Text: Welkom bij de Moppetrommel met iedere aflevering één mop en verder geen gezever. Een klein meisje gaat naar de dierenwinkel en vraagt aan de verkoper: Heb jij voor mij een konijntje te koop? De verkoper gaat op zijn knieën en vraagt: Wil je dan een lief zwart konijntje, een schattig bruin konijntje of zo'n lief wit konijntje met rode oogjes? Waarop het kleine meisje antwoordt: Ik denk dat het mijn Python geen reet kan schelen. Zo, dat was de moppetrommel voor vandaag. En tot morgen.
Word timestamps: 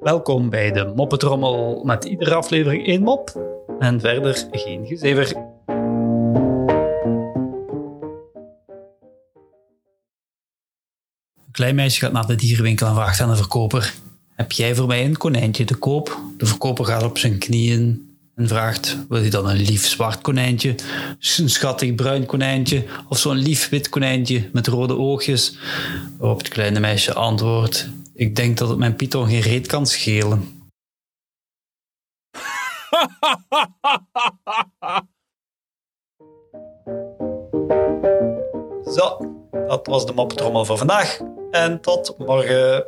Welkom 0.00 0.50
bij 0.50 0.72
de 0.72 0.92
Moppetrommel 0.96 1.84
met 1.84 2.04
iedere 2.04 2.34
aflevering 2.34 2.86
één 2.86 3.02
mop 3.02 3.40
en 3.78 4.00
verder 4.00 4.46
geen 4.50 4.86
gezever. 4.86 5.36
Een 11.36 11.52
klein 11.52 11.74
meisje 11.74 12.00
gaat 12.00 12.12
naar 12.12 12.26
de 12.26 12.34
dierenwinkel 12.34 12.86
en 12.86 12.94
vraagt 12.94 13.20
aan 13.20 13.28
de 13.28 13.36
verkoper: 13.36 13.94
Heb 14.34 14.52
jij 14.52 14.74
voor 14.74 14.86
mij 14.86 15.04
een 15.04 15.16
konijntje 15.16 15.64
te 15.64 15.76
koop? 15.76 16.20
De 16.36 16.46
verkoper 16.46 16.84
gaat 16.84 17.02
op 17.02 17.18
zijn 17.18 17.38
knieën 17.38 18.13
en 18.34 18.48
vraagt: 18.48 18.98
Wil 19.08 19.22
je 19.22 19.30
dan 19.30 19.48
een 19.48 19.56
lief 19.56 19.86
zwart 19.86 20.20
konijntje, 20.20 20.74
een 21.36 21.50
schattig 21.50 21.94
bruin 21.94 22.26
konijntje 22.26 22.84
of 23.08 23.18
zo'n 23.18 23.36
lief 23.36 23.68
wit 23.68 23.88
konijntje 23.88 24.48
met 24.52 24.66
rode 24.66 24.96
oogjes? 24.96 25.58
Waarop 26.18 26.38
het 26.38 26.48
kleine 26.48 26.80
meisje 26.80 27.14
antwoordt: 27.14 27.88
Ik 28.14 28.36
denk 28.36 28.58
dat 28.58 28.68
het 28.68 28.78
mijn 28.78 28.96
Python 28.96 29.28
geen 29.28 29.40
reet 29.40 29.66
kan 29.66 29.86
schelen. 29.86 30.44
Zo, 38.94 39.18
dat 39.66 39.86
was 39.86 40.06
de 40.06 40.12
moppetrommel 40.12 40.64
voor 40.64 40.78
vandaag. 40.78 41.20
En 41.50 41.80
tot 41.80 42.18
morgen. 42.18 42.84